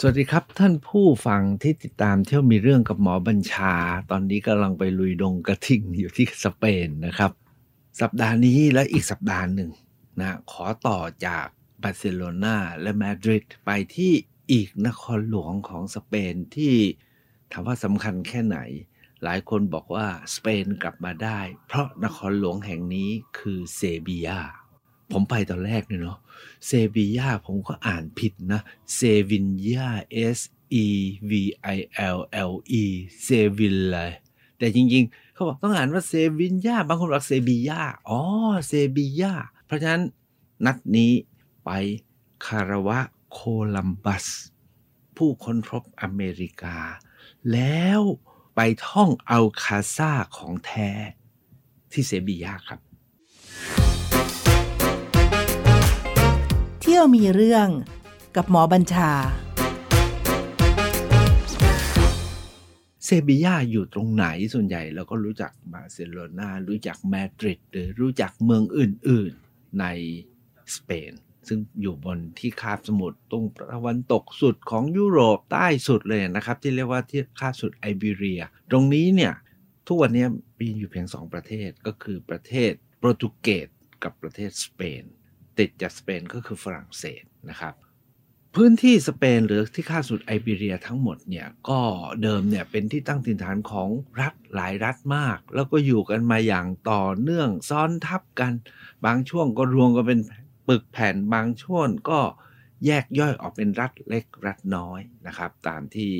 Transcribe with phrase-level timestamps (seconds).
[0.00, 3.74] สวัสดีครับท่านผู้ฟังที่ติดตามเที่ยวมีเรื่องกับหมอบัญชา
[4.10, 7.32] ตอนนี้กำลังไปลุยดงกระทิงอยู่ที่สเปนนะครับ
[8.00, 9.70] สัปดาห์นี้และอีกสัปดาห์หนึ่ง
[10.20, 11.46] นะขอต่อจาก
[11.82, 14.12] บาร์เซโลนาและมาดริดไปที่
[14.52, 16.74] อีกนครหลวงของสเปนที่
[17.52, 18.58] ถามว่าสำคัญแค่ไหน
[19.22, 24.40] หลายคนบอกว่าสเปนกลับมาได้ เพราะนครหลวงแห่งนี้คือเซบียา
[25.12, 26.18] ผมไปตอนแรกเนี่ยเนาะ
[26.66, 28.60] เซบียาผมก็อ่านผิดนะ
[28.94, 29.00] เซ
[29.30, 29.90] วินยา
[30.36, 30.40] S
[30.84, 30.86] E
[31.30, 31.32] V
[31.76, 31.78] I
[32.16, 32.18] L
[32.50, 32.84] L E
[33.22, 34.12] เซวินเลย
[34.58, 38.20] แต่จริงๆ เขาบอกต้องอ่านว่าเซวินยาบางคนบอกเซบียาอ๋อ
[38.68, 39.32] เซบียา
[39.66, 40.02] เพราะฉะนั้น
[40.66, 41.12] นัดนี้
[41.64, 41.70] ไป
[42.46, 42.98] คาราวะ
[43.32, 43.38] โค
[43.74, 44.26] ลัมบัส
[45.16, 46.78] ผู้ค้นพบอเมริกา
[47.52, 48.00] แล้ว
[48.54, 50.90] ไปท่องอัลคาซาของแท้
[51.92, 52.80] ที่เซบียาครับ
[57.00, 57.68] ที่ยวมีเรื่อง
[58.36, 59.12] กับหมอบัญชา
[63.04, 69.84] เซบียาอยู่ตรงไหนส่วนใหญ่เราก็รู้จักบาร์เซโลนารู้จักมาดริดหรือรู้จักเมืองอื่น ๆใน
[70.74, 71.12] สเปน
[71.48, 79.34] ซึ่งอยู่บนที่คาบสมุทรตรงตะวันตกสุดของยุโรปใต้สุดเลยนะครับ ที่เรียกว่าที่คาบสุดไอเบเรีย ตรงนี้เนี่ย
[79.86, 80.26] ทุกวันนี้
[80.60, 83.68] มีอยู่เพียงสองประเทศก็คือประเทศโปรตุเกส
[84.02, 85.04] กับประเทศสเปน
[85.58, 87.74] ติดจากสเปนก็คือฝรั่งเศสนะครับ
[88.54, 91.80] พื้นที่สเปนหรือที่ข้าสุดไอเบเรียทั้งหมดเนี่ยก็
[92.22, 93.88] เดิมเนี่ยเป็นที่ตั้งถิ่นฐานของ
[94.20, 98.52] รัฐหลายรัฐมาก แล้วก็อยู่กันมาอย่างต่อเนื่องซ้อนทับกัน
[99.04, 100.20] บางช่วงก็รวมกันเป็น
[100.68, 102.20] ปึกแผ่นบางช่วงก็
[102.86, 106.14] แยกย่อยออกเป็นรัฐเล็กรัฐน้อยนะครับ ตามที่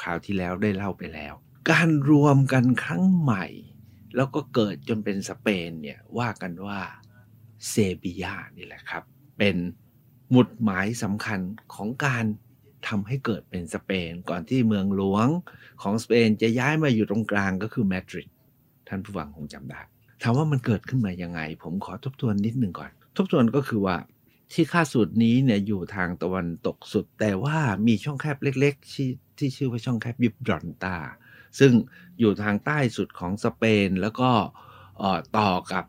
[0.00, 1.34] คราวที่แล้วได้เล่าไปแล้ว
[1.70, 3.46] การรวมกันครั้งใหม่
[4.16, 6.80] แล้วก็เกิดจนเป็นสเปนเนี่ยว่ากันว่า
[7.68, 9.02] เซบียานี่แหละครับ
[9.38, 9.56] เป็น
[10.30, 11.40] หมุดหมายสำคัญ
[11.74, 12.24] ของการ
[12.88, 15.28] ทำให้เกิดเป็นสเปน ก่อนที่เมืองหลวง
[15.82, 18.28] ของสเปนจะย้ายมาอยู่ตรงกลางก็คือมาดริด
[18.88, 19.80] ท่านผู้ฟังคงจำได้
[20.22, 23.96] ถามว่ามันเกิดขึ้นมายังไง ผมขอทบทวนนิดหนึ่งก่อน ทบทวนก็คือว่า
[24.52, 29.08] ที่ค่าสุดนี้เนี่ยอยู่ทางตะวันตกสุด แต่ว่ามีช่องแคบเล็กๆที่
[29.38, 30.96] ที่ชื่อว่าช่องแคบยิบรอนตา
[31.58, 31.72] ซึ่ง
[32.20, 34.30] อยู่ทางใต้สุดของสเปนแล้วก็
[35.38, 35.84] ต่อกับ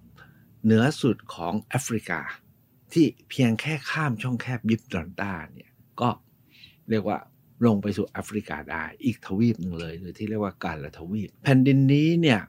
[0.66, 2.22] เหนือสุดของแอฟริกา
[2.94, 5.72] ที่เพียงแค่ข้ามช่องแคบยิบรอนตาเนี่ย
[6.02, 6.10] ก็
[6.90, 7.18] เรียกว่า
[7.66, 12.40] ลงไปสู่แอฟริกาได้อีกทวีปหนึ่งเลยหรือที่เรียกว่าการละทวีป แผ่นดินนี้เนี่ย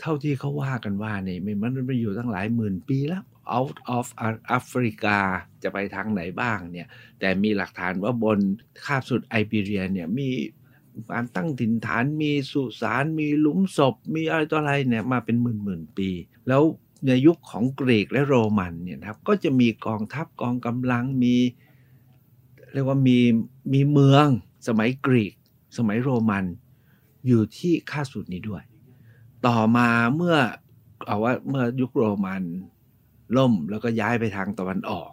[0.00, 3.24] เท่าที่เขาว่ากันว่าเนี่ยมันมันอยู่ตั้งหลายหมื่นปีแล้ว
[3.58, 4.06] out of
[4.48, 5.18] แอฟริกา
[5.62, 6.88] จะไปทางไหนบ้างเนี่ย
[7.20, 8.38] แต่มีหลักฐานว่าบน
[8.84, 10.28] คาบสุดไอเบีเรียเนี่ยมี
[11.12, 16.08] การตั้งถิ่นฐานมีสุสานมีหลุมศพ มีอะไรต่ออะไรเนี่ยมาเป็นหมื่นหมื่นปี
[16.48, 16.62] แล้ว
[17.06, 21.34] ในยุคของกรีกและโรมันเนี่ยครับก็จะมีกองทัพกองกำลังมี
[22.72, 23.18] เรียกว่ามี
[23.72, 24.26] มีเมือง
[24.68, 25.34] สมัยกรีก
[25.76, 26.44] สมัยโรมัน
[27.26, 28.62] อยู่ที่ค่าสุดนี้ด้วย
[29.46, 30.36] ต่อมาเมื่อ
[31.06, 32.42] เอาว่าเมื่อยุคโรมัน
[33.36, 35.12] ล่มแล้วก็ย้ายไปทางตะวันออก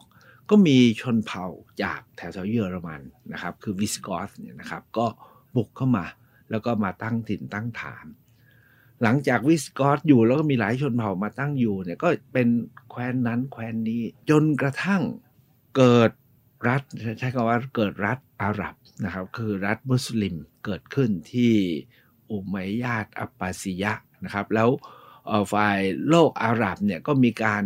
[0.50, 1.46] ก็มีชนเผ่า
[1.84, 3.02] จากแถวๆเยอรมัน
[3.34, 5.06] นะครับ คือวิสกอสเนี่ยนะครับ ก็
[5.56, 6.06] บุกเข้ามา
[6.50, 8.06] แล้วก็มาตั้งถิ่นตั้งฐาน
[9.04, 12.48] หลังจากวิสกอสอยู่แล้วก็มีหลายชนเผ่ามาตั้งอยู่เนี่ยก็เป็น
[12.90, 15.02] แคว้นนั้นแคว้นนี้ จนกระทั่ง
[15.78, 16.12] เกิด
[16.68, 16.82] รัฐ
[17.20, 21.54] ใช้คำว่าเกิดรัฐอาหรับนะครับ คือรัฐมุสลิมเกิดขึ้นที่
[22.32, 23.94] อุมัยยาตอับบาซิยะ
[24.24, 24.70] นะครับ แล้ว
[25.54, 25.80] ฝ่าย
[26.10, 27.64] โลกอาหรับเนี่ยก็มีการ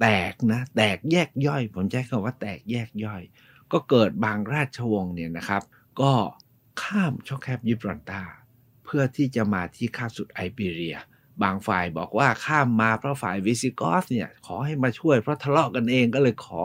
[0.00, 3.22] แตกนะแตกแยกย่อย ผมใช้คำว่าแตกแยกย่อย
[3.72, 5.62] ก็เกิดบางราชวงศ์เนี่ยนะครับ
[6.00, 6.12] ก็
[6.82, 8.22] ข้ามช่องแคบยิบรอนตา
[8.86, 10.96] เพื่อที่จะมาที่คาบสุดไอเบเรีย
[11.42, 16.62] บางฝ่ายบอกว่าข้ามมาเพราะฝ่ายวิสิกอสเนี่ยขอให้มาช่วยเพราะทะเลาะกันเองก็เลยขอ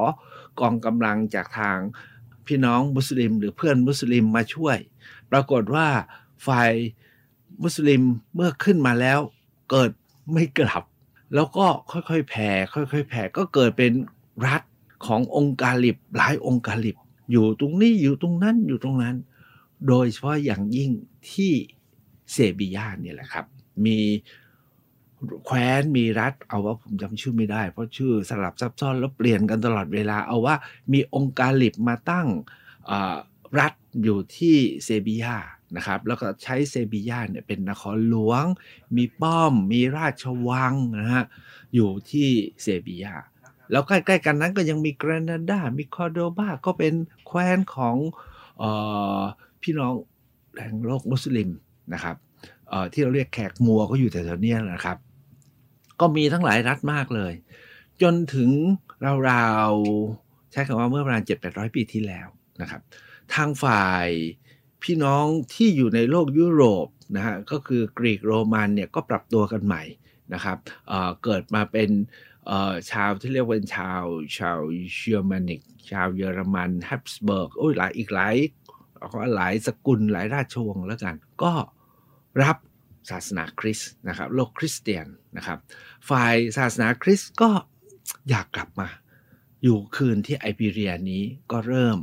[0.59, 1.77] กองกำลังจากทาง
[2.47, 4.77] พี่น้องมุสลิม หรือเพื่อนมุสลิมมาช่วย
[5.31, 5.87] ปรากฏว่า
[6.47, 6.71] ฝ่าย
[7.63, 8.01] มุสลิม
[8.35, 9.19] เมื่อขึ้นมาแล้ว
[9.69, 9.91] เกิด
[10.33, 10.83] ไม่กลับ
[11.35, 13.93] แล้วก็ค่อยๆแผ่ค่อยๆแผ่ก็เกิดเป็น
[14.47, 14.61] รัฐ
[15.05, 16.97] ขององค์กาลิบหลายองค์กาลิบ
[17.31, 19.15] อยู่ตรงนี้อยู่ตรงนั้นอยู่ตรงนั้น
[19.87, 20.91] โดยเฉพาะอย่างยิ่ง
[21.31, 21.53] ที่
[22.33, 23.45] เซบียาเนี่ยแหละครับ
[23.85, 23.99] มี
[25.45, 30.55] แคว้นมีรัฐ เอาว่าผมจำชื่อไม่ได้ เพราะชื่อสลับซับซ้อนแล้วเปลี่ยนกันตลอดเวลา เอาว่า
[30.93, 32.27] มีองค์การลิบมาตั้ง
[33.59, 33.73] รัฐ
[34.03, 35.35] อยู่ที่เซบียา
[35.75, 38.45] นะครับ แล้วก็ใช้เซบียาเนี่ยเป็นนครหลวง
[38.95, 41.25] มีป้อม มีราชวังนะฮะ
[41.75, 42.29] อยู่ที่
[42.61, 43.13] เซบียา
[43.71, 46.93] แล้วใกล้ๆกันนั้นก็ยังมีแกรนาดา มีคอร์โดบา ก็เป็น
[47.27, 47.95] แคว้นของ
[48.61, 48.63] อ
[49.19, 49.21] อ
[49.61, 49.93] พี่น้อง
[50.59, 51.49] แห่งโลกมุสลิม
[51.93, 52.15] นะครับ
[52.93, 54.97] ที่เราเรียกแขกมัวก็อยู่แถวๆนี้นะครับ
[55.99, 57.33] ก็มีทั้งหลายรัฐมากเลย
[58.01, 58.49] จนถึง
[59.31, 62.27] ราวๆใช้คำว่าเมื่อประมาณ 7-800 ปีที่แล้ว
[62.61, 62.81] นะครับ
[63.33, 64.07] ทางฝ่าย
[64.83, 69.83] พี่น้องที่อยู่ในโลกยุโรปนะฮะก็คือกรีกโรมันเนี่ยก็ปรับตัวกันใหม่
[70.33, 71.89] นะครับเเกิดมาเป็น
[72.91, 74.03] ชาวที่เรียกว่าชาว
[74.37, 74.57] ชาว
[74.97, 75.61] เยอรมนิก
[75.91, 78.35] ชาวเยอรมันฮับสเบิร์กโอ้ยหลายอีกหลาย
[79.35, 81.51] หลายสกุลหลายราชวงศ์แล้วกัน ก็
[82.43, 82.57] รับ
[83.09, 85.07] ศาสนาคริสต์นะครับโลกคริสเตียน
[85.37, 85.59] นะครับ
[86.09, 87.49] ฝ่ายศาสนาคริสต์ก็
[88.29, 88.87] อยากกลับมา
[89.63, 91.99] อยู่คืนที่ไอเบีเรียนี้ก็เริ่ม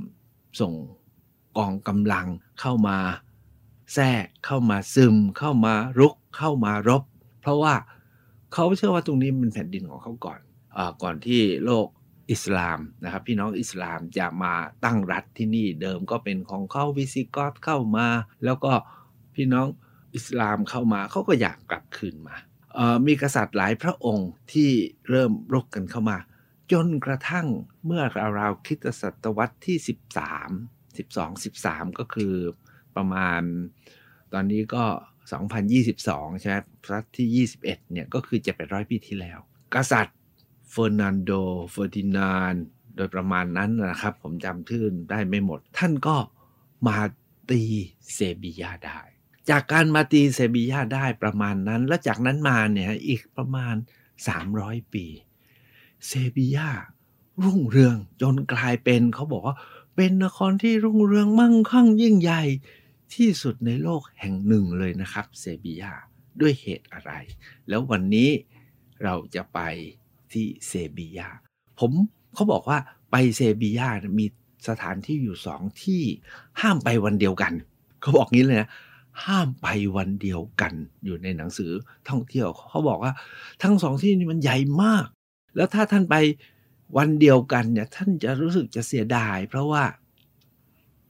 [0.60, 0.72] ส่ง
[1.58, 2.26] กองกำลัง
[2.60, 2.98] เข้ามา
[3.94, 7.02] แทรกเข้ามาซึม เข้ามารุกเข้ามารบ
[7.40, 7.74] เพราะว่า
[8.52, 10.40] เขาเชื่อว่าตรงนี้เป็นแผ่นดินของเขาก่อน
[10.76, 11.86] อก่อนที่โลก
[12.30, 14.54] อิสลามนะครับ พี่น้องอิสลามจะมา
[14.84, 18.06] ตั้งรัฐที่นี่เดิมก็เป็นของเขาวิซิกอตเข้ามา
[18.44, 18.72] แล้วก็
[19.34, 19.66] พี่น้อง
[20.14, 22.36] อิสลามเข้ามาเขาก็อยากกลับคืนมา
[23.06, 24.70] มีกษัตริย์หลายพระองค์ที่
[25.10, 26.18] เริ่มรบกันเข้ามา
[26.72, 27.46] จนกระทั่ง
[27.84, 28.02] เมื่อ
[28.38, 29.76] ราวๆคิตศตวรรษที่
[30.44, 32.34] 13 12 13 ก็คือ
[32.96, 33.42] ประมาณ
[34.32, 34.84] ตอนนี้ก็
[35.62, 36.56] 2022 ใช่ไหม
[36.92, 39.38] รัชที่ 21 เนี่ยก็คือจะเป็นร้อยปีที่แล้ว
[39.74, 40.16] กษัตริย์
[40.70, 41.32] เฟอร์นันโด
[41.70, 42.54] เฟอร์ดินาน
[42.96, 46.16] โดประมาณนั้นนะครับ ผมจำชื่อได้ไม่หมด ท่านก็
[46.86, 46.96] มา
[47.50, 47.62] ตี
[48.12, 49.00] เซบียาได้
[49.50, 53.74] จากการมาตีเซบียาได้ประมาณนั้น แล้วจากนั้นมาเนี่ยอีกประมาณ
[54.34, 55.06] 300 ปี
[56.06, 56.68] เซบียา
[57.44, 59.56] รุ่งเรืองจนกลายเป็นเขาบอกว่า
[59.96, 62.42] เป็นนครที่รุ่งเรืองมั่งคั่งยิ่งใหญ่
[63.14, 65.92] ที่สุดในโลกแห่งหนึ่งเลยนะครับ เซบียา
[66.40, 67.12] ด้วยเหตุอะไร
[67.68, 68.30] แล้ววันนี้
[69.04, 69.60] เราจะไป
[70.32, 71.28] ที่เซบียา
[71.78, 71.92] ผม
[72.34, 72.78] เขาบอกว่า
[73.10, 74.26] ไปเซบียามี
[74.68, 76.02] สถานที่อยู่สองที่
[76.60, 77.52] ห้ามไปวันเดียวกัน
[78.00, 78.68] เขาบอกงี้เลยนะ
[79.26, 79.66] ห้ามไป
[79.96, 80.72] วันเดียวกัน
[81.04, 81.72] อยู่ในหนังสือ
[82.08, 83.12] ท่องเที่ยวเขาบอกว่า
[83.62, 85.06] ทั้งสองที่นี่มันใหญ่มาก
[85.56, 86.16] แล้วถ้าท่านไป
[86.96, 89.84] วันเดียวกันเนี่ย ท่านจะรู้สึกจะเสียดาย เพราะว่า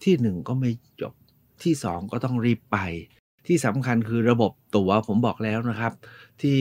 [0.02, 0.70] ที่หนึ่งก็ไม่
[1.00, 1.14] จบ
[1.62, 2.78] ที่สองก็ต้องรีบไป
[3.46, 5.92] ที่สำคัญคือระบบตั๋วผมบอกแล้วนะครับ
[6.42, 6.56] ที่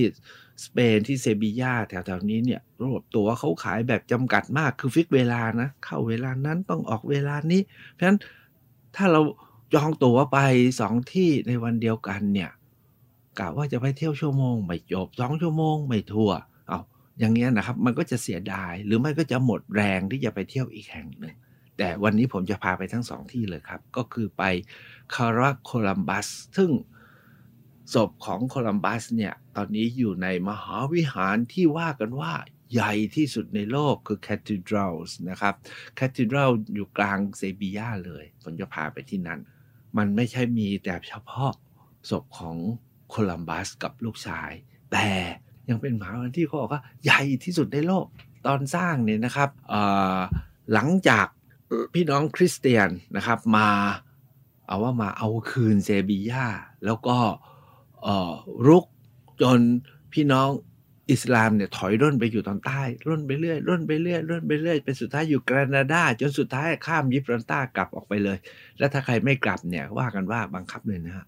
[0.66, 7.62] สเปนที่เซบียาแถวๆนี้เนี่ย ระบบตั๋วเขาขายแบบจำกัดมากคือฟิกเวลานะ เข้าเวลานั้นต้องออกเวลานี้
[7.94, 8.20] เพราะฉะนั้น
[8.96, 9.22] ถ้าเรา
[9.74, 10.38] จองตั๋วไป
[10.80, 12.52] สองที่ในวันเดียวกันเนี่ย
[13.40, 16.32] กะว่าจะไปเที่ยวชั่วโมงไม่จบสองชั่วโมงไม่ทั่ว
[16.68, 16.80] เอา
[17.20, 21.36] อย่างเงี้ยนะครับ มันก็จะเสียดายหรือไม่ก็จะหมดแรงที่จะไปเที่ยวอีกแห่งหนึ่ง
[21.78, 24.44] แต่วันนี้ผมจะพาไปทั้งสองที่เลยครับ ก็คือไป
[25.14, 26.28] คาราโคลัมบัส
[26.58, 26.72] ซึ่ง
[27.94, 32.34] ศพของโคลัมบัสเนี่ยตอนนี้อยู่ในมหาวิหารที่ว่ากันว่า
[32.74, 35.54] ใหญ่ที่สุดในโลกคือ Cathedrals นะครับ
[36.00, 39.40] Cathedral อยู่กลางเซบียาเลย ผมจะพาไปที่นั้น
[39.98, 41.52] มันไม่ใช่มีแต่เฉพาะ
[42.10, 42.58] ศพของ
[43.10, 44.52] โคลัมบัสกับลูกชาย
[44.92, 45.08] แต่
[45.70, 48.06] ยังเป็นมหาวิหาที่เขาบอกว่าใหญ่ที่สุดในโลก
[48.46, 49.50] ตอนสร้างเนี่ยนะครับ
[50.74, 51.28] หลังจาก
[51.94, 53.70] พี่น้องคริสเตียนนะครับมา
[54.68, 56.46] เอาว่ามาเอาคืนเซบียา
[56.86, 57.18] แล้วก็
[58.68, 58.86] รุก
[59.42, 59.60] จน
[60.14, 60.50] พี่น้อง
[61.12, 68.38] อิสลามเนี่ยถอยร่นไปอยู่ตอนใต้ ร่นไปเรื่อยร่นไปเรื่อยร่นไปเรื่อยเป็นสุดท้ายอยู่แคนาดา จนสุดท้ายข้ามยิบรันต้ากลับออกไปเลย
[68.78, 71.26] แล้วถ้าใครไม่กลับเนี่ยว่ากันว่าบังคับเลยนะฮะ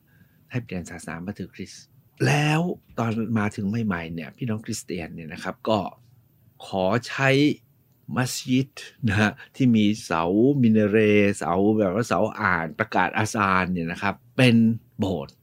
[0.52, 1.84] ให้เปลี่ยนศาสนามาถือคริสต์
[2.26, 2.62] แล้ว
[3.00, 5.80] ตอนมาถึงใหม่ๆเนี่ยพี่น้องคริสเตียนเนี่ยนะครับก็
[6.66, 7.30] ขอใช้
[8.16, 8.72] มัสยิด
[9.10, 10.24] นะฮะที่มีเสา
[10.62, 10.98] มินเร
[11.38, 14.56] เสาแบบว่าเสาอ่านประกาศอาซานเนี่ยนะครับเป็น
[15.00, 15.36] โบสถ์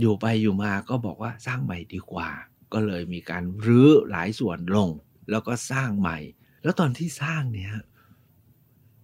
[0.00, 2.28] อยู่ไปอยู่มาก็บอกว่าสร้างใหม่ดีกว่า
[2.72, 4.88] ก็เลยมีการรื้อหลายส่วนลง
[5.30, 6.18] แล้วก็สร้างใหม่
[6.62, 7.72] แล้วตอนที่สร้างเนี่ย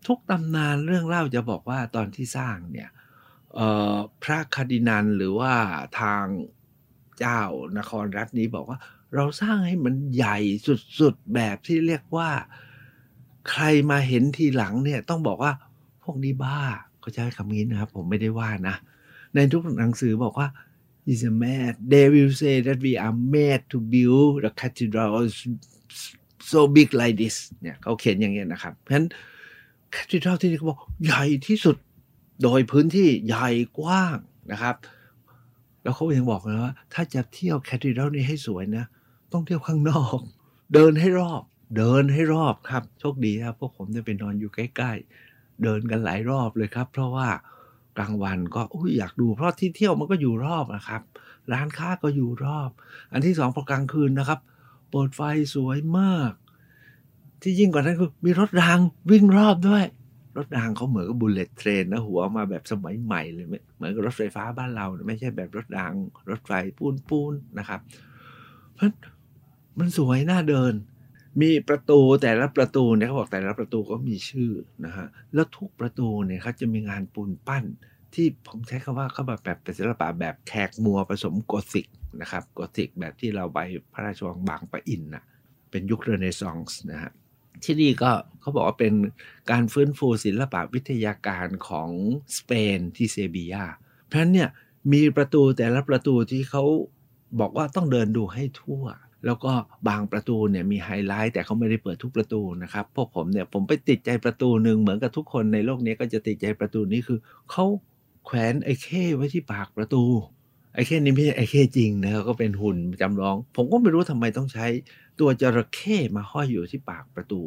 [0.07, 2.89] ทุกตำนานเรื่องเล่าจะบอกว่าตอนที่สร้างเนี่ย
[4.23, 5.55] พระคดินันหรือว่า
[6.01, 6.25] ทาง
[7.19, 7.43] เจ้า
[7.79, 8.79] นครรัฐนี้บอกว่า
[9.15, 10.39] เราสร้างให้มันใหญ่
[11.01, 12.31] สุดๆแบบที่เรียกว่า
[13.51, 15.53] ใครมาเห็นทีหลังเนี่ยต้องบอกว่า
[16.03, 16.61] พวกนี้บ้า
[17.01, 18.77] เขาใช้คำนี้นะครับ ผมไม่ได้ว่านะ
[19.35, 20.49] ในทุกหนังสือบอกว่า
[21.13, 25.11] is a mad they will say that we are mad to build the cathedral
[26.51, 29.07] so big like this เนี่ยเขาเขียนอย่างเงี้ยนะครับเพราะฉะนั้น
[29.95, 31.77] cathedral ที่นี่เขาบอกใหญ่ที่สุด
[32.43, 34.17] โดยพื้นที่ใหญ่กว้าง
[34.53, 34.77] นะครับ
[35.83, 38.85] แล้วเขายังบอกเลยว่า ถ้าจะเที่ยวแคทดรัลนี้ให้สวยนะ
[39.33, 40.19] ต้องเที่ยวข้างนอก
[40.75, 41.43] เดินให้รอบ
[41.77, 44.93] เดินให้รอบครับ โชคดีครับพวกผมได้ไปนอนอยู่ใกล้
[45.27, 47.29] ๆ เดินกันหลายรอบเลยครับ เพราะว่า
[47.99, 51.03] กลางวันก็อยอยากดู เพราะที่เที่ยวมันก็อยู่รอบนะครับ
[51.53, 52.71] ร้านค้าก็อยู่รอบ
[53.13, 54.41] อันที่สองพอกลางคืนนะครับ
[54.91, 55.21] เปิดไฟ
[55.55, 56.33] สวยมาก
[57.43, 58.79] ที่ยิ่งกว่านั้นคือมีรถราง
[59.11, 59.85] วิ่งรอบด้วย
[60.39, 63.47] รถรางเขาเหมือนกับ bullet train นะหัวมาแบบสมัยใหม่เลย
[63.77, 65.93] เหมือนกับรถไฟฟ้าบ้านเรา ไม่ใช่แบบรถราง
[66.31, 67.81] รถไฟปู๊นปู๊นนะครับ
[68.75, 68.91] เพราะ
[69.79, 70.73] มันสวยน่าเดิน
[71.43, 74.51] มีประตูแต่ละประตูเนี่ยเขาบอกแต่ละประตูก็มีชื่อ
[74.85, 77.65] นะฮะแล้วทุกประตูเนี่ยเขาจะมีงานปูนปั้น
[78.15, 81.87] ที่ผมใช้คำว่าเขาแบบแบบเป็นศิลปะแบบแขกมัวร์ผสมโกธิก
[82.21, 83.59] นะครับโกธิกแบบที่เราไป
[83.93, 85.25] พระราชวังบางปะอินนะ
[85.71, 87.13] เป็นยุคเรเนซองส์นะฮะ
[87.65, 88.11] ที่นี่ก็
[88.41, 88.95] เขาบอกว่าเป็น
[89.51, 91.91] การฟื้นฟูศิลปะวิทยาการของ
[92.39, 93.65] สเปนที่เซบียา
[94.07, 94.51] เพราะฉะนั้นเนี่ย
[94.93, 96.65] มีประตูแต่ละประตูที่เขา
[97.41, 98.85] บอกว่าต้องเดินดูให้ทั่ว
[99.27, 99.53] แล้วก็
[99.89, 107.19] บางประตูเนี่ยมีไฮไลท์แต่เขาไม่ได้เปิดทุกประตูนะครับพวกผมเนี่ยผมไปติดใจประตูหนึ่งเหมือนกับทุกคนในโลกนี้ก็จะติดใจประตูนี้คือ
[107.51, 107.65] เขา
[108.25, 110.03] แขวนไอ้เข้ไว้ที่ปากประตู
[110.75, 114.67] ไอ้เข้นี้ไม่ใช่ไอ้เข้จริงนะก็เป็นหุ่นจำลอง ผมก็ไม่รู้ทำไมต้องใช้
[115.21, 117.41] ตัวจระเข้มาห้อยอยู่ที่ปากประตู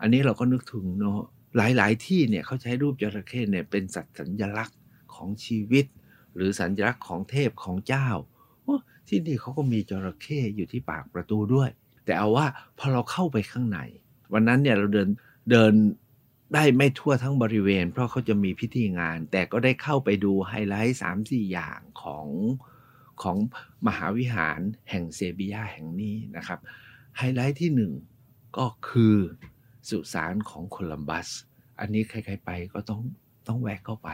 [0.00, 1.18] อันนี้เราก็นึกถึงเนาะ
[1.56, 4.78] หลายๆ ที่เนี่ยเขาใช้รูปจระเข้เนี่ยเป็นสัตว์สัญลักษณ์
[5.14, 5.84] ของชีวิต
[6.34, 8.08] หรือสัญลักษณ์ของเทพของเจ้า
[9.08, 11.70] ที่นี่เขาก็มีจระเข้อยู่ที่ปากประตูด้วย
[12.04, 12.46] แต่เอาว่า
[12.78, 13.78] พอเราเข้าไปข้างใน
[14.32, 15.08] วันนั้นเนี่ยเราเดิน
[15.50, 15.72] เดิน
[16.54, 22.26] ได้ไม่ทั่วทั้งบริเวณ เพราะเขาจะมีพิธีงาน แต่ก็ได้เข้าไปดูไฮไลท์สามสี่อย่างของ
[23.22, 23.36] ของ
[23.86, 26.58] มหาวิหารแห่งเซบียาแห่งนี้นะครับ
[27.18, 27.92] ไฮไลท์ที่หนึ่ง
[28.58, 29.16] ก็คือ
[29.88, 31.28] สุสานของโคลัมบัส
[31.80, 33.02] อันนี้ใครๆไปก็ต้อง
[33.48, 34.10] ต้องแวะเข้าไป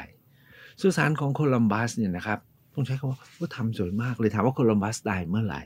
[0.81, 2.41] สุสานของโคลัมบัสเนี่ยนะครับ
[2.77, 5.63] ต้องใช้คำว่าว่าทำสวยมากเลยถามว่าโคลัมบัสตายเมื่อไหร่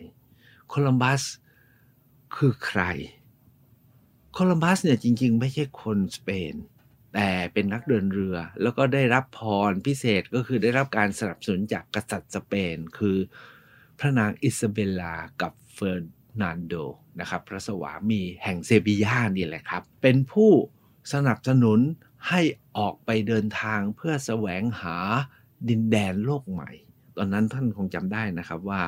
[0.69, 1.23] โคลัมบัส
[2.37, 2.83] คือใคร
[4.33, 6.55] โคลัมบัสเนี่ยจริง ๆ ไม่ใช่คนสเปน
[7.14, 9.40] แต่เป็นนักเดินเรือ แล้วก็ได้รับพ
[9.71, 13.17] รพิเศษก็คือได้รับการสนับสนุนจากกษัตริย์สเปน คือ
[13.99, 16.75] พระนางอิซาเบลลากับเฟอร์นันโด
[17.21, 20.52] นะครับพระสวามีแห่งเซบียานี่แหละครับ เป็นผู้
[21.12, 21.79] สนับสนุน
[22.29, 22.40] ให้
[22.79, 24.97] ออกไปเดินทางเพื่อแสวงหา
[25.69, 26.71] ดินแดนโลกใหม่
[27.17, 28.81] ตอนนั้นท่านคงจำได้นะครับว่า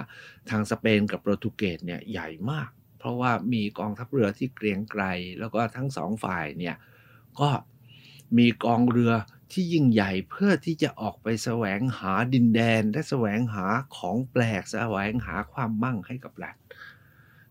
[0.51, 5.03] ทางสเปนกับโปรตุเกสเนี่ยใหญ่มาก เพราะว่ามีกองทัพเรือที่เกรียงไกร
[5.39, 6.77] แล้วก็ทั้งสองฝ่ายเนี่ย
[7.41, 7.49] ก็
[8.39, 9.13] มีกองเรือ
[9.53, 16.57] ที่ยิ่งใหญ่เพื่อที่จะออกไปแสวงหาดินแดน และแสวงหาของแปลกแสวงหาความมั่งให้กับรัฐ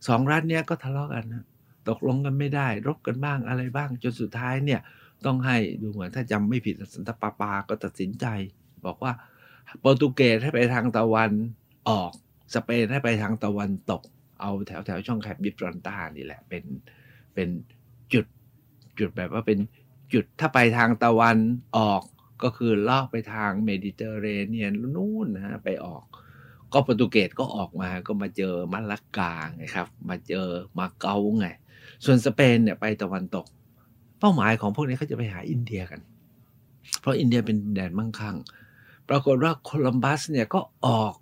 [0.08, 1.46] สองรัฐเนี้ยก็ทะเลาะกันนะ
[1.90, 4.82] ตกลงกันไม่ได้ รบกันบ้างอะไรบ้าง จนสุดท้ายเนี่ย
[5.26, 8.26] ต้องให้ดูเหมือนถ้าจำไม่ผิดสันตปาปาก็ตัดสินใจ
[8.86, 9.14] บอกว่า
[9.80, 11.32] โปรตุเกสให้ไปทางตะวัน
[11.90, 12.12] ออก
[12.56, 14.02] สเปนให้ไปทางตะวันตก
[14.42, 16.64] เอาแถวแถวช่องแคบยิบรอนตานี่แหละ เป็น
[17.34, 17.50] เป็น
[18.14, 18.26] จุด
[19.00, 19.60] จุดแบบว่าเป็น
[20.14, 21.38] จุดถ้าไปทางตะวัน
[21.78, 22.04] ออก
[22.44, 26.04] ก็คือลอกไปทางเมดิเตอร์เรเนียนนู่นนะฮะไปออก
[26.74, 30.48] ก็โปรตุเกสก็ออกมาก็มาเจอมัลลักกาไงครับ มาเจอ
[30.80, 31.48] มาเก๊าไง
[32.06, 33.46] ส่วนสเปนเนี่ยไปตะวันตก
[34.20, 36.02] เป้าหมายของพวกนี้เขาจะไปหาอินเดียกัน
[37.00, 38.36] เพราะอินเดียเป็นแดนมั่งคั่ง
[39.14, 41.16] ปรากฏว่าโคลัมบัสเนี่ยก็ออก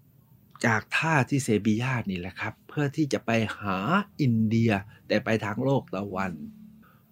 [0.66, 3.78] จากท่าที่เซบียานี่แหละครับ เพื่อที่จะไปหา
[4.22, 4.72] อินเดีย
[5.08, 6.32] แต่ไปทางโลกตะวัน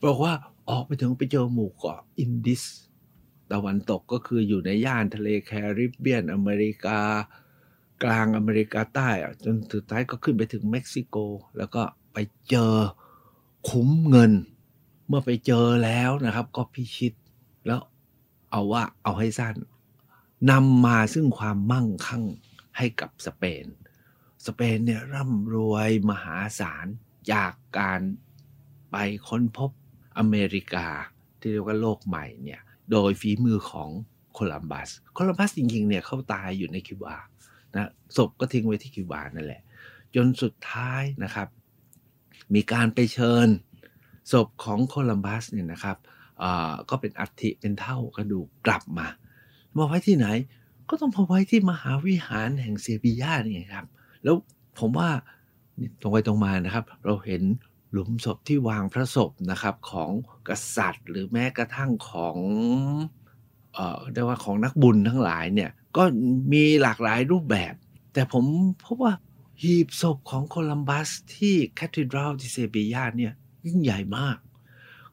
[0.03, 0.34] บอกว่า
[0.69, 2.63] ออกไปถึงไปเจอหมู่เกาะอินดิส
[3.51, 7.00] ตะวันตกก็คืออยู่ในย่านทะเลแคริบเบียนอเมริกา
[8.03, 9.10] กลางอเมริกาใต้
[9.43, 11.17] จนสุดท้ายก็ขึ้นไปถึงเม็กซิโก
[11.57, 11.81] แล้วก็
[12.13, 12.17] ไป
[12.50, 12.74] เจอ
[13.69, 14.31] คุ้มเงิน
[15.07, 17.13] เมื่อไปเจอแล้วนะครับ ก็พิชิต
[17.65, 17.79] แล้ว
[18.51, 19.55] เอาว่าเอาให้สั้น
[20.51, 22.24] นำมาซึ่งความมั่งคั่ง
[22.77, 23.65] ให้กับสเปน
[24.46, 26.88] สเปนเนี่ยร่ำรวยมหาศาล
[27.32, 28.01] จากการ
[28.91, 28.96] ไป
[29.27, 29.72] ค้นพบ
[30.17, 30.88] อเมริกา
[31.39, 33.89] ที่เรียกว่าโลกใหม่เนี่ยโดยฝีมือของ
[34.34, 37.17] โคลัมบัส โคลัมบัสจริงๆเนี่ยเขาตายอยู่ในคิวบา
[37.75, 39.62] นะศพก็ทิ้งไว้ที่คิวบานั่นแหละ
[40.15, 41.48] จนสุดท้ายนะครับ
[42.53, 43.48] มีการไปเชิญ
[44.32, 45.98] ศพของโคลัมบัสเนี่ยนะครับ
[46.89, 49.08] ก็เป็นอัฐิเป็นเท่ากระดูกกลับมา
[49.79, 50.27] มาไว้ที่ไหน
[50.89, 53.86] ก็ต้องมาไว้ที่มหาวิหารแห่งเซบียานี่ครับ
[54.24, 54.36] แล้ว
[54.79, 55.10] ผมว่า
[56.01, 57.43] ตรงไปตรงมานะครับ เราเห็น
[57.91, 60.12] หลุมศพที่วางพระศพนะครับของ
[60.48, 62.38] กษัตริย์ หรือแม้กระทั่งของ
[63.74, 66.03] เอ่อเรียกว่าของนักบุญทั้งหลายเนี่ยก็
[66.53, 67.74] มีหลากหลายรูปแบบ
[68.13, 68.46] แต่ผม
[68.86, 69.13] พบว่า
[69.62, 73.34] หีบศพของโคลัมบัสที่แคทดรัลที่เซบียาเนี่ย
[73.65, 74.38] ยิ่งใหญ่มาก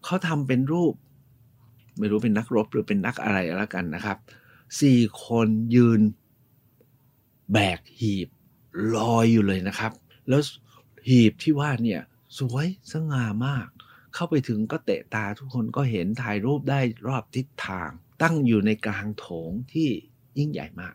[0.04, 0.94] เขาทำเป็นรูป
[1.98, 4.18] ไม่รู้เป็นนักรบหรือเป็นนักอะไรแล้วกันนะครับ
[4.80, 6.00] สี่คนยืน
[7.52, 8.28] แบกหีบ
[8.96, 9.92] ลอยอยู่เลยนะครับ
[10.28, 10.40] แล้ว
[11.08, 12.00] หีบที่ว่าเนี่ย
[12.38, 13.66] สวยสง่ามาก
[14.14, 17.90] เข้าไปถึงก็เตะตาทุกคนก็เห็นถ่ายรูปได้รอบทิศทาง
[18.22, 19.88] ตั้งอยู่ในกลางโถงที่
[20.38, 20.94] ยิ่งใหญ่มาก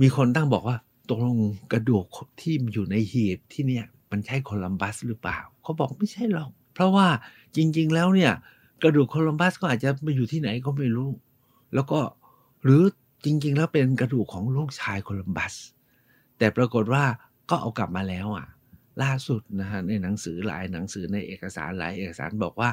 [0.00, 0.76] มีคนตั้งบอกว่า
[1.10, 1.36] ตกลง
[1.72, 2.06] กระดูก
[2.40, 7.08] ที่อยู่ในหีบที่เนี่ยมันใช่โคลัมบัสหรือเปล่า เขาบอกไม่ใช่หรอก เพราะว่า
[7.56, 8.32] จริง ๆ แล้วเนี่ย
[8.82, 11.10] กระดูกโคลัมบัสก็อาจจะไปอยู่ที่ไหนก็ไม่รู้
[11.74, 12.00] แล้วก็
[12.62, 12.82] หรือ
[13.24, 15.54] จริง ๆ แล้วเป็นกระดูกของลูกชายโคลัมบัส
[16.38, 17.04] แต่ปรากฏว่า
[17.50, 18.46] ก็เอากลับมาแล้วอะ
[19.02, 22.70] ล่าสุดนะฮะในหนังสือหลายหนังสือในเอกสารหลายเอกสารบอกว่า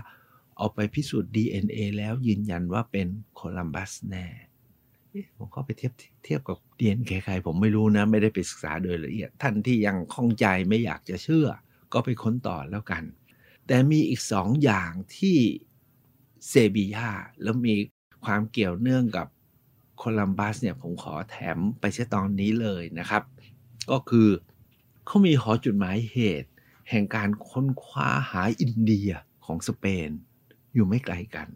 [0.57, 4.25] เอาไปพิสูจน์ DNA แล้วยืนยันว่าเป็นโคลัมบัสแน่
[5.37, 5.93] ผมก็ไปเทียบ
[6.25, 11.47] เทียบกับ DNA ใครผมไม่รู้นะ ไม่ได้ไปศึกษาโดยละเอียด ท่านที่ยังข้องใจไม่อยากจะเชื่อ
[11.93, 13.03] ก็ไปค้นต่อแล้วกัน
[13.67, 15.37] แต่มีอีกสองอย่างที่
[16.47, 17.09] เซบียา
[17.41, 17.75] แล้วมี
[18.25, 19.27] ความเกี่ยวเนื่องกับ
[19.99, 23.23] โคลัมบัสเนี่ยผมขอแถมไปเช่ตอนนี้เลยนะครับ
[23.91, 24.29] ก็คือ
[25.05, 26.49] เขามีหอจุดหมายเหตุ
[26.89, 29.09] แห่งการค้นคว้าหาอินเดีย
[29.45, 30.09] ของสเปน
[30.73, 31.47] อยู่ไม่ไกลกัน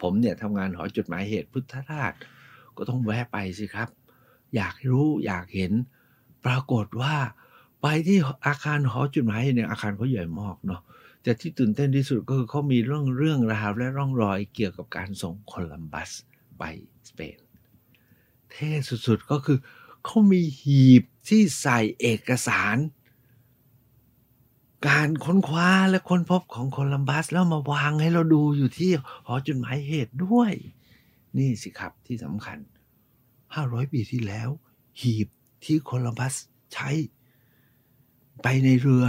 [0.00, 2.12] ผมเนี่ยทำงานหอจุดหมายเหตุพุทธราช
[2.76, 3.88] ก็ต้องแวะไปสิครับ
[4.56, 5.72] อยากรู้อยากเห็น
[6.44, 7.14] ปรากฏว่า
[7.82, 10.82] ไปที่อาคารหอจุดหมายเนี่ยอาคารเขาใหญ่มากเนาะ
[11.22, 16.10] แต่ที่ตื่นเต้นที่สุดก็คือเขามีเรื่องเรื่องราวและร่องรอยเกี่ยวกับการส่งโคลัมบัส
[16.58, 16.62] ไป
[17.08, 17.49] สเปน
[18.52, 18.70] เท่
[19.06, 19.58] สุดๆก็คือ
[20.04, 22.76] เขามีหีบที่ใส่เอกสาร
[24.88, 28.90] การค้นคว้าและค้นพบของโคลัมบัสแล้วมาวางให้เราดูอยู่ที่
[29.26, 30.52] หอจุดหมายเหตุด้วย
[31.36, 32.58] นี่สิครับที่สำคัญ
[33.26, 34.48] 500 ปีที่แล้ว
[35.00, 35.28] หีบ
[35.64, 36.34] ที่โคลัมบัส
[36.72, 36.90] ใช้
[38.42, 39.04] ไปในเรือ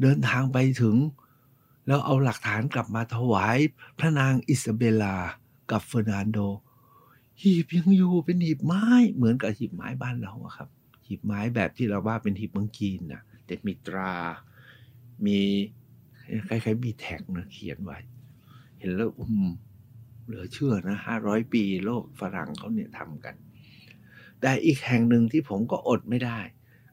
[0.00, 0.96] เดินทางไปถึง
[1.86, 3.58] แล้วเอาหลักฐานกลับมาถวาย
[3.98, 5.16] พระนางอิซาเบลา
[5.70, 6.38] กับเฟอร์นันโด
[7.42, 10.68] หีบยังอยู่เป็นหีบไม้เหมือนกับหีบไม้บ้านเราอะครับ
[11.06, 14.14] หีบไม้แบบที่เราว่าเป็นหีบเมืองจีนนะแต่มีตรา
[15.26, 15.38] มี
[16.48, 17.98] คล้ายๆมีแท็กนะเขียนไว้
[18.78, 19.48] เห็นแล้วอืม
[20.24, 23.34] เหลือเชื่อนะห้าร้อยปีโลกฝรั่งเขาเนี่ยทำกัน
[24.40, 26.38] แต่อีกแห่งหนึ่งที่ผมก็อดไม่ได้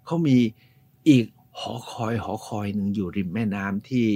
[0.05, 0.37] เขามี
[1.09, 1.25] อีก
[1.59, 4.07] หอคอยหอคอยหนึ่งอยู่ริมแม่น้ำที่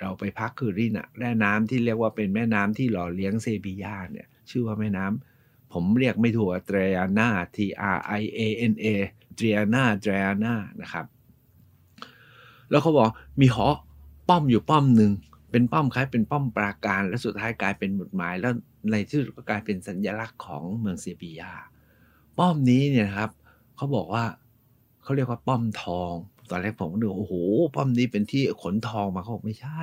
[0.00, 5.29] เราไปพักคือรินะแม่น้ำที่เรียกว่าเป็นแม่น้ำที่หล่อเลี้ยงเซบียาเนี่ย ชื่อว่าแม่น้ำ
[5.72, 7.58] ผมเรียกไม่ถูกเตรอานา T
[7.96, 8.40] R I A
[8.72, 8.86] N A
[9.34, 11.06] เตรอานาเตรอานานะครับ
[12.70, 13.06] แล้วเขาบอก
[13.40, 13.68] มีหอ
[14.28, 15.12] ป้อมอยู่ป้อมหนึ่ง
[15.50, 18.52] เป็นป้อมคล้ายเป็นป้อมปราการ และสุดท้ายกลายเป็นหมุดหมาย แล้ว
[18.90, 21.52] ในที่สุดก็กลายเป็นสัญลักษณ์ของเมืองเซบียา
[22.38, 23.30] ป้อมนี้เนี่ยครับ
[23.76, 24.24] เขาบอกว่า
[25.02, 26.12] เขาเรียกว่าป้อมทอง
[26.50, 27.34] ตอนแรกผมก็ดูโอ้โห
[27.74, 29.82] ป้อมนี้เป็นที่ขนทองมาเขาบอกไม่ใช่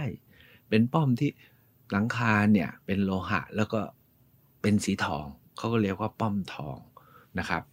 [0.69, 1.29] เป็นป้อมที่
[1.91, 3.79] หลังคาเนี่ยเป็นโลหะแล้วก็
[4.61, 5.25] เป็นสีทอง
[5.57, 6.77] เขาก็เรียกว่าป้อมทอง
[7.39, 7.63] นะครับ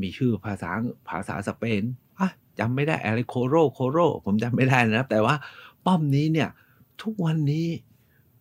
[0.00, 0.70] มีชื่อภาษา
[1.08, 1.82] ภาษาสเปน
[2.18, 5.34] อะจำไม่ได้อะไรโคโรโคโรผมจำไม่ได้นะครับ แต่ว่า
[5.86, 6.50] ป้อมนี้เนี่ย
[7.02, 7.68] ทุกวันนี้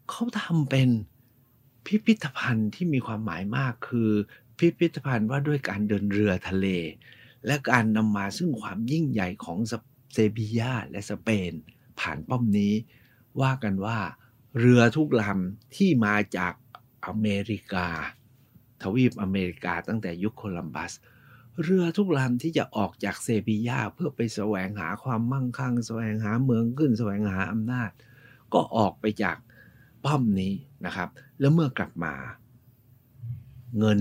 [0.10, 0.90] เขาทำเป็น
[1.86, 4.12] พิพิธภัณฑ์ที่มีความหมายมากคือ
[4.58, 6.68] พิพิธภัณฑ์ว่าด้วยการเดินเรือทะเล
[7.46, 9.58] และการนำมาซึ่งความยิ่งใหญ่ของ
[10.14, 11.52] เซบียาและสเปน
[12.00, 12.74] ผ่านป้อมนี้
[13.42, 13.98] ว่ากันว่า
[14.60, 16.54] เรือทุกลำที่มาจาก
[17.06, 17.88] อเมริกา
[18.82, 20.92] ทวีปอเมริกาตั้งแต่ยุคโคลัมบัส
[21.62, 27.92] เรือทุกลำที่จะออกจากเซบียาเพื่อไปแสวงหาความมั่งคั่ง แสวงหาเมืองขึ้น แสวงหาอำนาจ
[28.54, 29.38] ก็ออกไปจาก
[30.04, 30.54] ป้อมนี้
[30.86, 31.10] นะครับ
[31.40, 32.14] แล้วเมื่อกลับมา
[33.80, 34.00] เงิน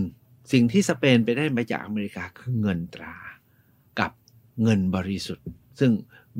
[0.52, 3.16] สิ่งที่สเปนไปได้มาจากอเมริกาคือเงินตรา
[4.00, 4.12] กับ
[4.62, 5.48] เงินบริสุทธิ์
[5.80, 5.92] ซึ่ง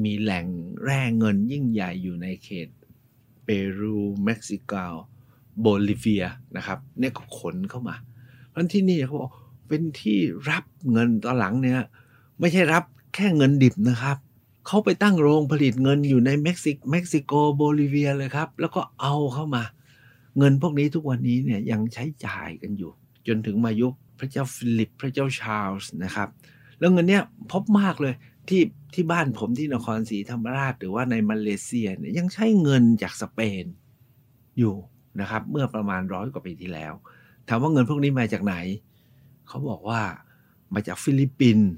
[0.04, 0.46] มีแหล่ง
[0.84, 2.68] แร่เงินยิ่งใหญ่อยู่ในเขต
[3.44, 4.72] เปรูเม็กซิโก
[5.60, 6.24] โบลิเวีย
[6.56, 7.96] นะครับเนี่ยก็ขนเข้ามา
[8.54, 9.30] เพราะที่นี่เขาบอก
[9.68, 10.18] เป็นที่
[10.50, 11.74] รับเงินตอนหลังเนี่ย
[12.40, 14.16] ไม่ใช่รับแค่เงินดิบนะครับ
[14.66, 19.62] เขาไปตั้งโรงผลิตเงินอยู่ในเม็กซิเม็กซิโกโบลิเวียเลยครับ แล้วก็เอาเข้ามา
[20.38, 22.90] เงินพวกนี้ทุกวันนี้เนี่ยยังใช้จ่ายกันอยู่
[23.26, 26.28] จนถึงมายุคพระเจ้าฟิลิปพระเจ้าชาร์ลส์นะครับ
[26.78, 28.14] แล้วเงินเนี้ยพบมากเลย
[28.48, 28.62] ที่
[28.94, 33.64] ที่บ้านผมที่นครศรีธรรมราช หรือว่าในมาเลเซียเนี่ยยังใช้เงินจากสเปน
[34.58, 34.74] อยู่
[35.20, 36.92] นะครับ เมื่อประมาณร้อยกว่าปีที่แล้ว
[37.48, 38.54] ถามว่าเงินพวกนี้มาจากไหน
[39.48, 40.00] เขาบอกว่า
[40.74, 41.68] มาจากฟิลิปปินส์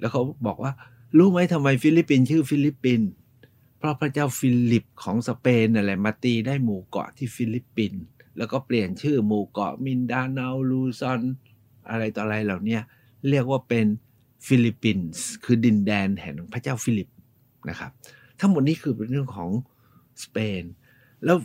[0.00, 0.72] แล้วเขาบอกว่า
[1.18, 3.08] รู้ไหมทำไมฟิลิปปินส์ชื่อฟิลิปปินส์
[3.78, 8.02] เพราะพระเจ้าฟิลิปของสเปนนั่นแหละมาตีได้หมู่เกาะที่ฟิลิปปินส์
[8.36, 11.20] แล้วก็เปลี่ยนชื่อหมู่เกาะมินดาเนาลูซอน
[11.90, 12.78] อะไรต่ออะไรเหล่านี้
[13.28, 13.86] เรียกว่าเป็น
[14.46, 17.08] ฟิลิปปินส์คือดินแดนแห่งพระเจ้าฟิลิป
[17.68, 17.90] นะครับ
[18.40, 19.50] ทั้งหมดนี้คือเป็นเรื่องของ
[20.24, 20.62] สเปน
[21.24, 21.36] แล้ว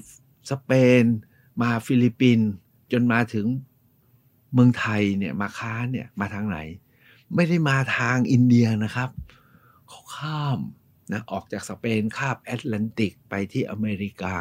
[0.52, 1.04] สเปน
[1.62, 2.50] มาฟิลิปปินส์
[2.92, 3.46] จนมาถึง
[4.54, 6.58] เมืองไทยเนี่ยมาค้าเนี่ยมาทางไหน
[7.36, 9.10] ไม่ได้มาทางอินเดียนะครับ
[9.90, 10.60] เขาข้าม
[11.12, 14.38] นะออกจากสเปนข้ามแอตแลนติกไปที่อเมริกา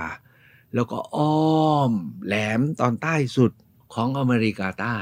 [0.74, 1.36] แล้วก็อ้
[1.70, 1.92] อม
[2.26, 3.52] แหลมตอนใต้สุด
[3.94, 4.98] ของอเมริกาใต้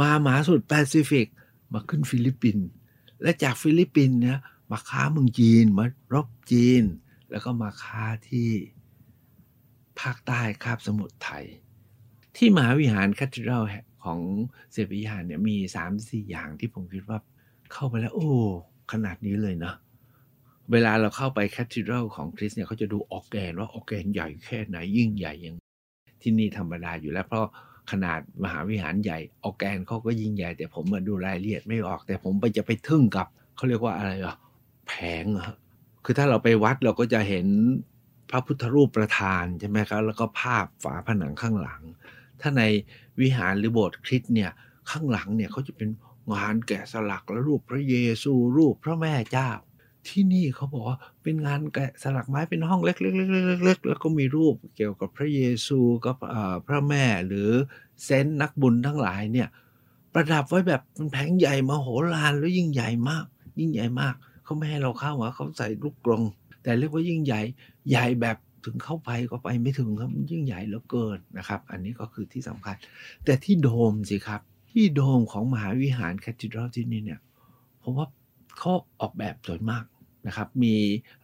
[0.00, 1.26] มาหมาสุดแปซิฟิก
[1.72, 2.66] มาขึ้นฟิลิปปินส์
[3.22, 4.38] และจากฟิลิปปินส์เนี่ย
[4.70, 6.82] มาค้าเมืองจีนมารบจีน
[7.30, 8.50] แล้วก็มาค้าที่
[10.00, 11.44] ภาคใต้คาบสมุทรไทย
[12.36, 13.62] ที่มหาวิหารคาทดรัล
[14.04, 14.20] ของ
[14.72, 17.18] เซบียาเนี่ยมีสามสี่อย่างที่ผมคิดว่า
[17.72, 18.28] เข้าไปแล้ว โอ้
[18.92, 19.76] ขนาดนี้เลยเนาะ
[20.72, 25.56] เวลาเราเข้าไปแคท h ดรัลของคริสเนี่ยเขาจะดูออกแกนว่าออกแกนใหญ่แค่ไหนยิ่งใหญ่ย่าง
[26.22, 27.46] ที่นี่ธรรมดาอยู่แล้ว เพราะ
[27.90, 34.36] ขนาดมหาวิหารใหญ่ออกแกนเขาก็ยิ่งใหญ่ แต่ผมมาดูรายละเอียดไม่ออก แต่ผมไปจะไปทึ่งกับเขาเรียกว่าอะไรอะ
[34.88, 34.92] แผ
[35.22, 35.46] งอะ
[36.04, 37.46] คือถ้าเราไปวัดเราก็จะเห็น
[38.30, 41.82] พระพุทธรูปประธานใช่ไหมครับแล้วก็ภาพฝาผนังข้างหลัง
[42.44, 42.64] ถ้าใน
[43.20, 44.50] วิหารหรือโบสถ์คริสต์เนี่ย
[44.90, 45.88] ข้างหลังเนี่ยเขาจะเป็น
[46.32, 49.50] งานแกะสลักและรูปพระเยซูรูปพระแม่เจ้า
[50.08, 52.94] ที่นี่เขาบอกว่าเป็นงานแกะสลักไม้เป็นห้องเล็
[53.76, 56.16] กๆๆๆแล้วก็มีรูปเกี่ยวกับพระเยซูกับ
[56.66, 57.50] พระแม่หรือ
[58.04, 59.48] เซนต์นักบุญทั้งหลายเนี่ย
[60.12, 63.24] ประดับไว้แบบเป็นแผงใหญ่มาโหฬารแล้วยิ่งใหญ่มาก
[63.60, 66.22] ยิ่งใหญ่มากเขาไม่ให้เราเข้าอะเขาใส่ลูกกรง
[66.62, 67.40] แต่เรียกว่ายิ่งใหญ่
[67.90, 72.76] ใหญ่แบบ ถึงเข้าไปก็ไปไม่ถึงครับยิ่งใหญ่เหลือเกินนะครับ อันนี้ก็คือที่สำคัญ
[73.24, 77.20] แต่ที่โดมสิครับ ที่โดมของมหาวิหารแคทดรัลที่นี่เนี่ย
[77.82, 78.06] ผมว่า
[78.58, 79.84] เขาออกแบบสวยมาก
[80.26, 80.74] นะครับ มี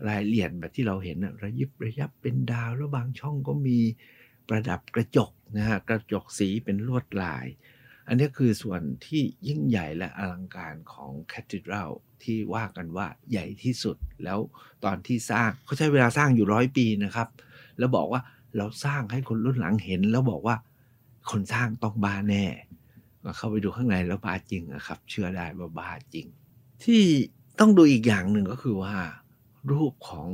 [0.08, 3.78] รายละเอียดแบบที่เราเห็นระยิบระยับเป็นดาว แล้วบางช่องก็มี
[4.48, 7.46] ประดับกระจกนะฮะกระจกสีเป็นลวดลาย
[8.06, 11.90] อันนี้คือส่วนที่ยิ่งใหญ่และอลังการของแคทดรัล
[12.22, 14.38] ที่ว่ากันว่าใหญ่ที่สุดแล้ว
[14.84, 17.28] ตอนที่สร้างเขาใช้เวลาสร้างอยู่ร้อยปีนะครับ
[17.78, 18.20] แล้วบอกว่า
[18.56, 20.56] เราสร้างให้คนรุ่นหลังเห็น แล้วบอกว่า
[21.30, 22.44] คนสร้างต้องบ้าแน่
[23.24, 26.26] ก็เข้าไปดูข้างในแล้วบ้าจริงนะครับ เชื่อได้ว่าบ้าจริง
[26.84, 27.02] ที่
[27.60, 28.94] ต้องดูอีกอย่างหนึ่งก็คือว่า
[29.70, 30.28] รูปของ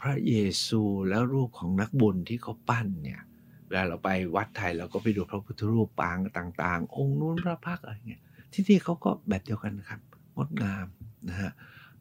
[0.00, 0.34] พระเย
[0.66, 3.20] ซูแล้วรูปของนักบุญที่เขาปั้นเนี่ย
[3.72, 10.00] วลาเราไปวัดไทยเราก็ไปดูพระพุทธรูปปางต่าง ๆ องค์นู้นพระพักอะไรเงี้ยที่นี่เขาก็แบบเดียวกันนะครับ
[10.36, 10.86] งดงาม
[11.28, 11.52] นะฮะ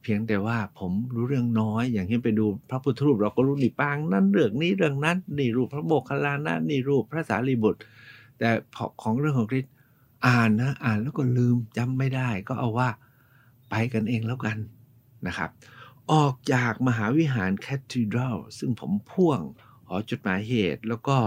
[0.01, 7.79] เพียงแต่ว่าผมรู้เรื่องน้อย อย่างที่ไปดูพระพุทธรูปเราก็รู้นี่ปางนั่นเรื่องนี้เรื่องนั้นนี่รูปพระโมคคัลลานะนี่รูปพระสารีบุตร
[8.39, 8.49] แต่
[9.01, 9.65] ของเรื่องของคริส
[10.25, 12.89] อ่านนะอ่านแล้วก็ลืมจำไม่ได้ก็เอาว่า
[13.69, 14.57] ไปกันเองแล้วกัน
[15.27, 15.49] นะครับ
[16.11, 17.81] ออกจากมหาวิหารแคท
[18.11, 19.41] ดรัลซึ่งผมพ่วง
[19.87, 21.17] หอจดหมายเหตุแล้วก็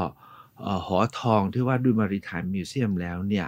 [0.86, 3.46] หอทองที่ว่าด้วยมาริทานมิวเซียมแล้วเนี่ย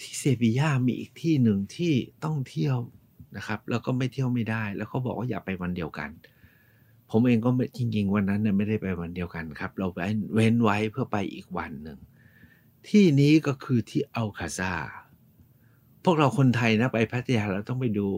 [0.00, 2.78] ที่เซบียามีอีกที่หนึ่งที่ต้องเที่ยว
[3.36, 6.10] นะครับแล้วก็ไม่เที่ยวไม่ได้ แล้วเขาบอกว่าอย่าไปวันเดียวกัน
[7.10, 9.98] ผมเองก็จริงๆวันนั้นเนี่ยไม่ได้ไปวันเดียวกันครับ เราไป
[10.34, 11.98] เว้นไว้เพื่อไปอีกวันหนึ่ง
[12.88, 14.72] ที่นี้ก็คือที่อัลคาซา
[16.04, 18.08] พวกเราคนไทยนะไปพัทยาเราต้องไปดู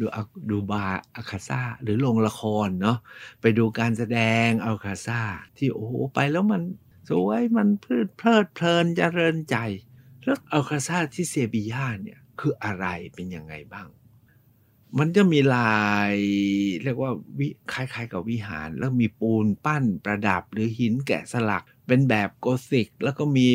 [0.00, 0.06] ดู
[0.50, 2.98] ดูบาร์อัลคาซาหรือโรงละครเนาะ
[3.40, 5.20] ไปดูการแสดงอัลคาซา
[5.56, 6.62] ที่โอ้โหไปแล้วมัน
[7.08, 9.56] สวยมันเพลิดเพลิดเพลินเจริญใจ
[10.24, 13.88] แล้วอัลคาซาที่เซบียาเนี่ยคืออะไรเป็นยังไงบ้าง
[14.98, 16.12] มันจะมีลาย
[16.82, 23.48] เรียกว่าวิคล้ายๆ กับวิหาร แล้วมีปูนปั้นประดับหรือหินแกะสลัก เป็นแบบโกสิก แล้วก็มี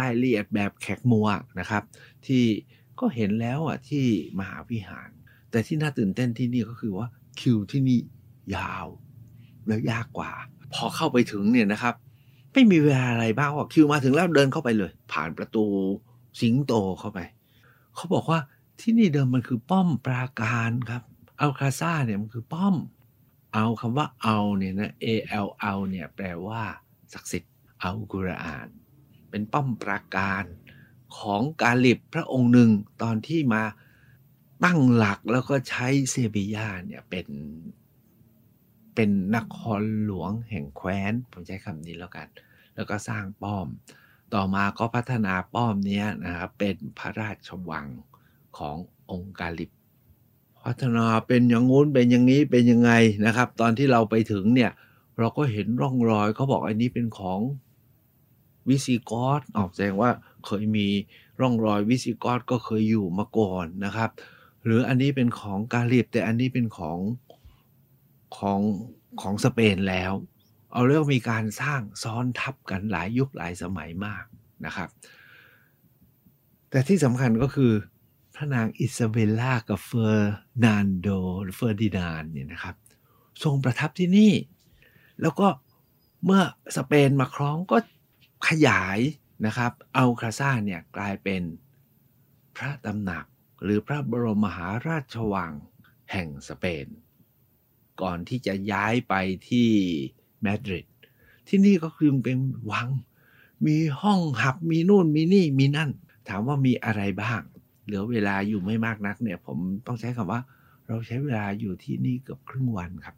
[0.00, 1.82] รายละเอียดแบบแขกมัวนะครับ
[2.26, 2.44] ที่
[3.00, 4.06] ก็เห็นแล้วอะที่
[4.38, 5.08] มหาวิหาร
[5.50, 7.06] แต่ที่น่าตื่นเต้นที่นี่ก็คือว่า
[7.40, 7.98] คิวที่นี่
[8.56, 8.86] ยาว
[9.66, 10.32] แล้วยากกว่า
[10.74, 11.94] พอเข้าไปถึงเนี่ยนะครับ
[12.54, 15.64] ไม่มีเวลาอะไรบ้างว่าคิวมาถึงแล้วเดินเข้าไปเลย ผ่านประตู
[16.40, 17.18] สิงโตเข้าไป
[17.94, 18.40] เขาบอกว่า
[18.80, 21.02] ที่นี่เดิมมันคือป้อมปราการครับ
[21.40, 22.74] อัลคาซาเนี่ยมันคือป้อม
[23.54, 25.06] เอาคำว่าเอาเนี่ยนะ A
[25.46, 26.62] L L เนี่ยแปลว่า
[27.12, 28.68] ศักดิ์สิทธิ์อัลกุรอาน
[29.30, 30.44] เป็นป้อมปราการ
[31.18, 32.70] ของกาลิบพระองค์หนึ่ง
[33.02, 33.62] ตอนที่มา
[34.64, 37.26] ตั้งหลักแล้วก็ใช้เซบียาเนี่ยเป็น
[38.94, 42.28] เป็นนครหลวงแห่งแคว้น ผมใช้คำนี้แล้วกัน
[42.74, 43.66] แล้วก็สร้างป้อม
[44.34, 47.86] ต่อมาก็พัฒนาป้อมนี้นะครับเป็นพระราชวัง
[48.58, 48.76] ของ
[49.10, 49.70] องค์กาลิบ
[50.64, 52.92] พัฒนาเป็นอย่างงู้นเป็นอย่างนี้เป็นยังไง
[53.26, 54.70] นะครับ ตอนที่เราไปถึงเนี่ย
[55.18, 57.40] เราก็เห็นร่องรอยเขาบอกอันนี้เป็นของ
[58.68, 60.10] วิสิกอสออกแสดงว่า
[60.46, 60.88] เคยมี
[61.40, 64.10] ร่องรอยวิสิกอสก็เคยอยู่มาก่อนนะครับ
[64.64, 66.98] หรืออันนี้เป็นของกาลิบแต่อันนี้เป็นของ
[68.38, 68.60] ของ
[69.20, 70.12] ของสเปนแล้ว
[70.72, 74.24] เอาเรื่องมีการสร้างซ้อนทับกันหลายยุคหลายสมัยมาก
[74.66, 74.88] นะครับ
[76.70, 77.72] แต่ที่สำคัญก็คือ
[78.34, 80.34] พระนางอิซาเบลล่ากับเฟอร์
[80.64, 81.08] นานโด
[81.56, 82.76] เฟอร์ดินานเนี่ยนะครับ
[83.42, 84.32] ทรงประทับที่นี่
[85.22, 85.48] แล้วก็
[86.24, 86.42] เมื่อ
[86.76, 87.76] สเปนมาครองก็
[88.48, 88.98] ขยาย
[89.46, 91.42] นะครับ เอาคาซาเนี่ยกลายเป็น
[92.56, 93.24] พระตำหนัก
[93.62, 95.52] หรือพระบรมมหาราชวัง
[96.12, 96.86] แห่งสเปน
[98.02, 99.14] ก่อนที่จะย้ายไป
[99.48, 99.68] ที่
[100.44, 100.86] มาดริด
[101.48, 102.38] ที่นี่ก็คือเป็น
[102.70, 102.88] วัง
[103.66, 105.90] มีห้องหับมีนู่นมีนี่มีนั่น
[106.28, 107.40] ถามว่ามีอะไรบ้าง
[107.84, 110.40] เหลือเวลาอยู่ไม่มากนักเนี่ย ผมต้องใช้คำว่า
[110.86, 113.16] เราใช้เวลาอยู่ที่นี่เกือบครึ่งวันครับ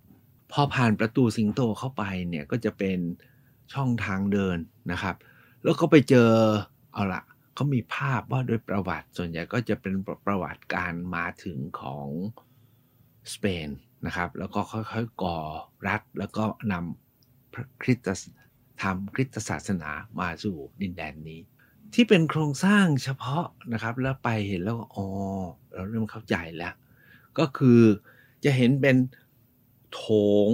[0.53, 2.99] พอผ่านประตูสิงโตเข้าไปเนี่ยก็จะเป็น
[3.75, 4.59] ช่องทางเดิน
[4.93, 5.17] นะครับ
[5.65, 6.31] แล้วก็ไปเจอ
[6.93, 7.23] เอาละ
[7.55, 9.95] เขามีภาพว่าโดยประวัติส่วนใหญ่ก็จะเป็น
[10.27, 12.09] ประวัติการมาถึงของ
[13.33, 13.69] สเปน
[14.07, 15.39] นะครับ แล้วก็ค่อยๆก่อ
[15.89, 18.09] รัฐแล้วก็นำพระคริสต
[18.83, 19.91] ธรรมคริสตศาสนา
[20.21, 21.41] มาสู่ดินแดนนี้
[21.95, 25.07] ที่เป็นโครงสร้างเฉพาะนะครับ แล้วไปเห็นแล้วอ๋อ
[25.73, 26.75] เราเริ่มเข้าใจแล้ว
[27.39, 27.81] ก็คือ
[28.45, 28.97] จะเห็นเป็น
[29.93, 30.03] โถ
[30.49, 30.51] ง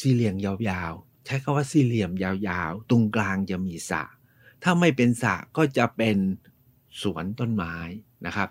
[0.00, 4.02] สี่เหลี่ยมยาวๆ ใช้คำว่าสี่เหลี่ยมยาวๆ ตรงกลางจะมีสระ
[4.62, 6.16] ถ้าไม่เป็นสระก็จะเป็น
[7.02, 7.76] สวนต้นไม้
[8.26, 8.48] นะครับ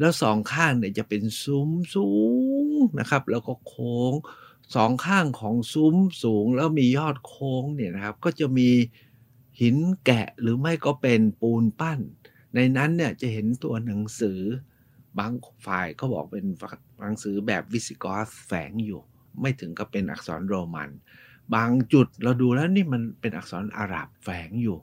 [0.00, 2.08] แล้วสองข้างเนี่ยจะเป็นซุ้มสู
[2.51, 2.51] ง
[3.00, 4.12] นะครับ แล้วก็โค้ง
[4.74, 8.70] สองข้างของซุ้มสูงแล้วมียอดโค้งเนี่ยนะครับ ก็จะมี
[9.60, 12.00] หินแกะหรือไม่ก็เป็นปูนปั้น
[12.54, 14.40] ในนั้นเนี่ยจะเห็นตัวหนังสือ
[15.18, 15.32] บาง
[15.66, 16.44] ฝ่ายก็บอกเป็น
[17.02, 19.00] หนังสือแบบวิสิกอสแฝงอยู่
[19.40, 20.90] ไม่ถึงกับเป็นอักษรโรมัน
[21.54, 24.78] บางจุดเราดูแล้วนี่มันเป็นอักษรอาหรับแฝงอยู่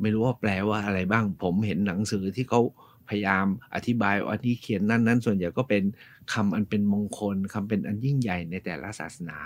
[0.00, 2.60] ไม่รู้ว่าแปลว่าอะไรบ้าง ผมเห็นหนังสือที่เขา
[3.08, 5.82] พยายามอธิบายว่าที่เขียนนั่นนั้นส่วนใหญ่ก็เป็น
[6.32, 9.38] คำอันเป็นมงคลคำเป็นอันยิ่งใหญ่ในแต่ละศาสนา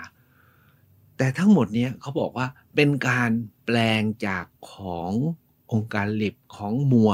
[1.17, 3.31] แต่ทั้งหมดนี้เขาบอกว่าเป็นการ
[3.65, 5.11] แปลงจากของ
[5.71, 7.11] องค์การลิบของมัว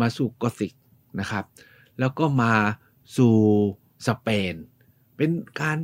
[0.00, 0.72] มาสู่กอธิก
[1.20, 1.44] นะครับ
[1.98, 2.54] แล้วก็มา
[3.16, 3.36] สู่
[4.06, 4.54] สเปน
[5.16, 5.78] เป็นการ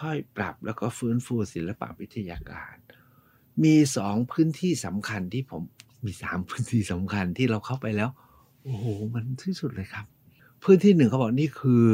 [0.00, 2.74] ค่อยๆ ปรับแล้วก็ฟื้นฟูศิลปะวิทยาการ
[3.64, 5.62] มีสองพื้นที่สำคัญที่ผม
[6.04, 8.10] มีสามพื้นที่สำคัญที่เราเข้าไปแล้ว
[8.64, 10.06] โอ้โห มันที่สุดเลยครับ
[10.62, 11.86] พื้นที่หนึ่งเขาบอกนี่คือ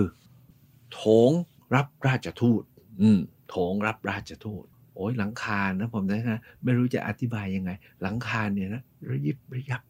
[0.92, 1.30] โถง
[1.74, 2.62] รับราชทูต
[3.00, 7.70] อืมโถงรับราชทูต โอ้ยหลังคานะผมนะ ไม่รู้จะอธิบายยังไง
[8.02, 9.83] หลังคาเนี่ยนะระยิบระยับ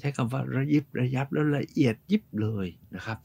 [0.00, 2.66] ใช้คำว่าระยิบระยับแล้วละเอียดยิบเลย
[2.96, 3.18] นะครับ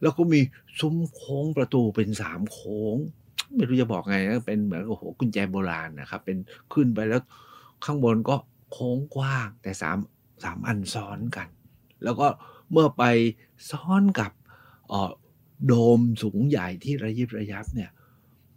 [0.00, 0.40] แล้วก็มี
[0.80, 2.96] ซุ้มโค้งประตูเป็นสามโค้ง
[3.54, 6.38] ไม่รู้จะบอกไงนะเป็นเหมือนโอ้โหกุญแจโบราณนะครับ เป็น
[6.72, 7.22] ขึ้นไปแล้ว
[7.84, 8.36] ข้างบนก็
[8.72, 9.98] โค้งกว้างแต่สาม
[10.44, 11.48] สามอันซ้อนกัน
[12.04, 12.26] แล้วก็
[12.72, 13.04] เมื่อไป
[13.70, 14.30] ซ้อนกับ
[15.66, 17.90] โดมสูงใหญ่ที่ระยิบระยับเนี่ย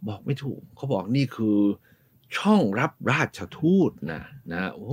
[0.08, 1.56] บอกไม่ถูกเขาบอกนี่คือ
[2.36, 4.86] ช่องรับราชทูตนะนะโอ้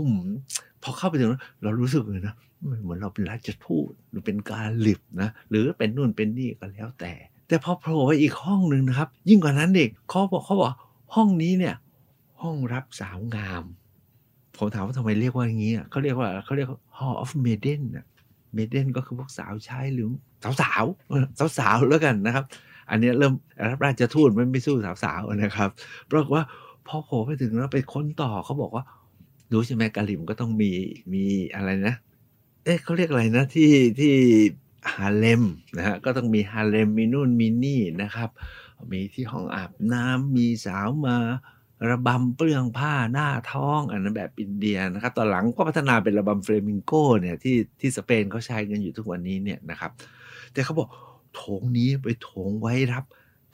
[0.81, 1.29] พอเข้าไปถึง
[1.63, 2.35] เรารู้สึกเลยนะ
[2.83, 7.13] เหมือนเราเป็นราชทูตหรือเป็นการหลิบนะหรือเป็นนู่นเป็นนี่ก็แล้วแต่
[7.47, 10.69] แต่พอโผล่ไปอีกห้องหนึ่งนะครับ ยิ่งกว่านั้นเด็กเขาบอกเขาบอก
[11.15, 11.75] ห้องนี้เนี่ย
[12.41, 13.63] ห้องรับสาวงาม
[14.57, 18.05] ผมถามว่าทำไมเรียกว่าอย่างนี้เขาเรียกว่าเขาเรียก Hall of Maiden นะ
[18.53, 20.07] เมเดนก็คือพวกสาวใช้หรือ
[20.43, 20.83] สาวสาว
[21.37, 22.45] สาวสาวแล้วกันนะครับ
[22.89, 23.33] อันนี้เริ่ม
[23.69, 25.69] รับราชทูตมันไม่สู้สาวสาวนะครับ
[26.07, 26.43] เพราะว่า
[26.87, 28.83] พอโผล่ไปถึงแล้วไปค้นต่อเขาบอกว่า
[29.51, 30.71] รู้ใช่ไหมกาลิมก็ต้องมี
[31.13, 31.95] มีอะไรนะ
[32.63, 34.13] เอ๊ะเขาเรียกอะไรนะที่ที่
[34.93, 35.43] ฮาเลม
[35.77, 38.29] นะฮะก็ต้องมีฮาเลมมีนู่นมีนี่นะครับ
[38.91, 41.17] มีที่ห้องอาบน้ำมีสาวมา
[41.89, 49.91] ระบำเปลืองผ้าหน้าท้องอันนั้นแบบอินเดียนะครับตอนหลังก็พัฒนาเป็นระบำเฟลมิงโกเนี่ยที่ที่สเปนเขาใช้กันอยู่ทุกวันนี้เนี่ยนะครับ
[50.53, 50.89] แต่เขาบอก
[51.35, 53.05] โถงนี้ไปโถงไว้รับ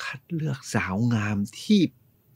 [0.04, 1.82] คัดเลือกสาวงามที่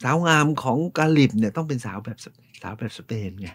[0.03, 2.17] สาวงามของกาลิบเนี่ยต้องเป็นสาวแบบ
[2.61, 3.49] สาวแบบสเปนไง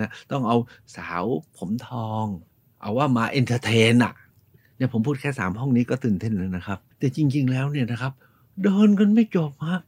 [0.00, 0.56] นะต้องเอา
[0.96, 1.24] สาว
[1.56, 2.26] ผมทอง
[2.80, 4.14] เอาว่ามาเอนเตอร์เทนอะ
[4.76, 8.12] เนี่ยผมพูดแค่สามห้องนี้ก็ตื่นเต้นแล้วนะครับ แต่จริง ๆ แล้วเนี่ยนะครับ
[8.62, 9.80] เดินกันไม่จบฮะ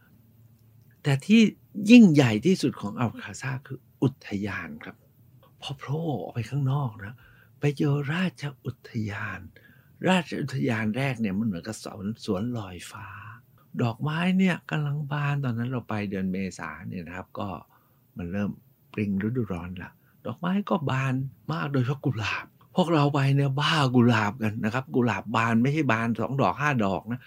[1.03, 1.41] แต่ที่
[1.91, 4.97] ยิ่งใหญ่ที่สุดของอัลคาซาคืออุทยานครับ
[5.63, 7.15] พอโผล่ออกไปข้างนอกนะ
[7.61, 9.41] ไปเจอราชอุทยาน
[10.09, 13.07] ราชอุทยานแรกเนี่ยมันเหมือนกับสวนสวนลอยฟ้า
[13.83, 17.49] ดอกไม้เนี่ยกำลังบานตอนนั้นเราไปเดือนเมษาเนี่ยนะครับ ก็
[18.17, 18.51] มันเริ่ม
[18.93, 19.91] ปริงฤดูร้อนละ
[20.27, 21.15] ดอกไม้ก็บาน
[21.53, 27.21] มากโดยเฉพาะกุหลาบ พวกเราไปเนี่ยบ้ากุหลาบกันนะครับ กุหลาบบานไม่ใช่บานสองดอกห้าดอกนะ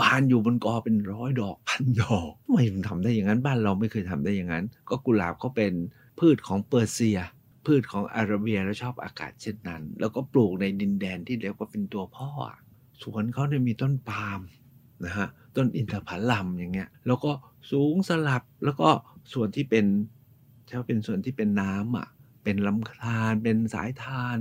[0.00, 5.72] บานอยู่บนกอเป็นร้อยดอกพันดอกทำไมมันทำได้อย่างนั้นบ้านเราไม่เคยทำได้อย่างนั้น ก็กุหลาบก็เป็น
[6.18, 7.18] พืชของเปอร์เซีย
[7.66, 12.30] พืชของอาระเบียแล้วชอบอากาศเช่นนั้น แล้วก็ปลูกในดินแดนที่เรียกว่าเป็นตัวพ่อ
[13.02, 14.40] สวนเขาเนี่ยมีต้นปาล์ม
[15.04, 17.32] นะฮะต้นอินทผลัมอย่างเงี้ย แล้วก็
[17.70, 18.88] สูงสลับแล้วก็
[19.32, 19.86] ส่วนที่เป็น
[20.66, 22.08] ใช่เป็นส่วนที่เป็นน้ำอะ
[22.44, 24.36] เป็นลำธารเป็นสายทาน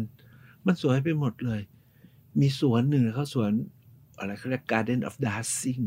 [0.65, 1.61] มันสวยไปหมดเลย
[2.39, 3.51] มีสวนหนึ่งเขาสวน
[4.17, 5.85] อะไรเขาเรียก Garden of Dancing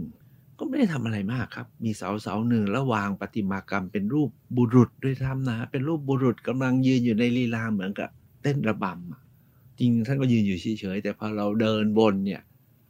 [0.58, 8.08] ก็ไม่ได้ทำอะไรมากครับ มีเสาเสาหนึ่งแล้ววางประติมากรรมเป็นรูปบุรุษด้วยทำนะ เป็นรูปบุรุษกำลังยืนอยู่ในลีลาเหมือนกับ
[8.42, 12.42] เต้นระบำจริงท่านก็ยืนอยู่เฉยๆแต่พอเราเดินวนเนี่ย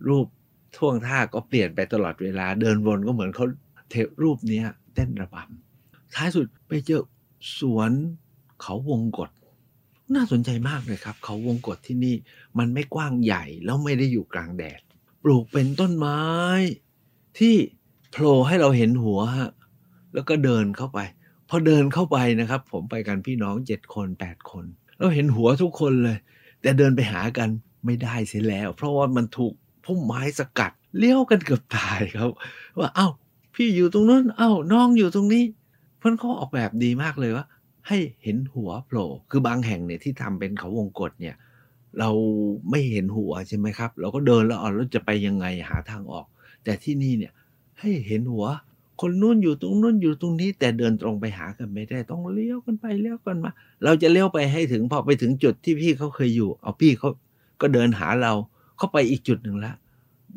[0.08, 0.26] รูป
[0.76, 3.46] ท่วงท่าก็เปลี่ยนไปตลอดเวลา เดินวนก็เหมือนเขา
[3.90, 7.02] เทรูปเนี้ยเต้นระบำท้ายสุดไปเจอ
[7.58, 7.90] สวน
[8.62, 9.30] เขาวงกฏ
[10.14, 12.14] น่าสนใจมากเลยครับ เขาวงกฏที่นี่
[12.58, 14.80] มันไม่กว้างใหญ่แล้วไม่ได้อยู่กลางแดด
[15.22, 16.20] ปลูกเป็นต้นไม้
[17.38, 17.54] ที่
[18.10, 19.50] โผล่ให้เราเห็นหัวฮะ
[20.14, 20.98] แล้วก็เดินเข้าไป
[21.48, 24.64] พอเดินเข้าไปนะครับ ผมไปกันพี่น้องเจ็ดคนแปดคน
[24.98, 26.18] เราเห็นหัวทุกคนเลย
[26.62, 27.48] แต่เดินไปหากัน
[27.84, 29.52] ไม่ได้เสียแล้ว เพราะว่ามันถูก
[29.84, 32.30] พุ่มไม้สกัดเลี้ยวกันเกือบตายครับ
[32.78, 33.08] ว่าเอา้า
[33.54, 35.44] พี่อยู่ตรงนู้นเอ้าน้องอยู่ตรงนี้
[35.98, 37.46] เพื่อนเขาออกแบบดีมากเลยว่า
[37.88, 41.34] ให้เห็นหัวโผล่คือบางแห่งเนี่ยที่ทำเป็นเขาวงกฏเนี่ย
[41.98, 42.10] เรา
[42.70, 46.26] ไม่เห็นหัวใช่ไหมครับ เราก็เดินแล้วอ๋อนเราจะไปยังไงหาทางออก
[46.64, 47.32] แต่ที่นี่เนี่ย
[47.80, 48.46] ให้เห็นหัว
[49.00, 53.50] คนนู้นอยู่ตรงนู้นอยู่ตรงนี้ แต่เดินตรงไปหากันไม่ได้ต้องเลี้ยวกันไปเลี้ยวกันมา
[53.84, 57.10] เราจะเลี้ยวไปให้ถึงพอไปถึงจุดที่พี่เขาเคยอยู่ เอาพี่เขา
[57.60, 58.32] ก็เดินหาเรา
[58.76, 59.72] เข้าไปอีกจุดหนึ่งละ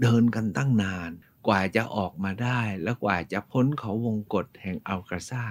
[0.02, 1.10] เดินกันตั้งนาน
[1.48, 5.46] กว่าจะออกมาได้ แล้วกว่าจะพ้นเขาวงกฏแห่งอัลกาซา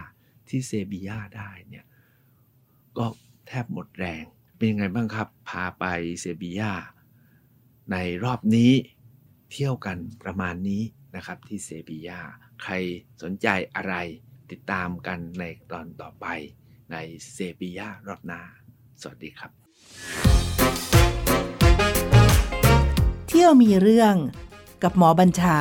[0.49, 1.85] ที่เซบียาได้เนี่ย
[2.99, 3.07] ก็
[3.47, 4.25] แทบหมดแรง
[4.63, 5.85] เป็นยังไงบ้างครับ พาไป
[6.21, 6.73] เซบียา
[7.93, 8.73] ในรอบนี้
[9.51, 10.83] เที่ยวกันประมาณนี้
[11.17, 12.21] นะครับที่เซบียา
[12.63, 12.73] ใคร
[13.23, 13.95] สนใจอะไร
[14.51, 16.27] ติดตามกันในตอนต่อไป
[16.93, 16.97] ใน
[17.33, 18.41] เซบียารอบหน้า
[19.01, 19.51] สวัสดีครับ
[23.29, 24.15] เที่ยวมีเรื่อง
[24.83, 25.59] กับหมอบัญชา